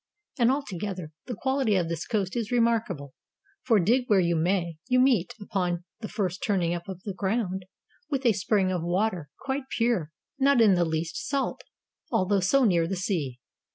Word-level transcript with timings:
And, 0.39 0.49
altogether, 0.51 1.11
the 1.27 1.35
quality 1.35 1.75
of 1.75 1.87
this 1.87 2.07
coast 2.07 2.35
is 2.35 2.51
remarkable; 2.51 3.13
for 3.61 3.79
dig 3.79 4.05
where 4.07 4.19
you 4.19 4.35
may, 4.35 4.77
you 4.87 4.99
meet, 4.99 5.35
upon 5.39 5.83
the 5.99 6.07
first 6.07 6.41
turning 6.41 6.73
up 6.73 6.87
of 6.89 7.03
the 7.03 7.13
ground, 7.13 7.65
with 8.09 8.25
a 8.25 8.33
spring 8.33 8.71
of 8.71 8.81
water, 8.81 9.29
quite 9.45 9.69
pure, 9.77 10.11
not 10.39 10.59
in 10.59 10.73
the 10.73 10.85
least 10.85 11.27
salt, 11.29 11.61
although 12.09 12.39
so 12.39 12.63
near 12.65 12.87
the 12.87 12.95
sea. 12.95 13.37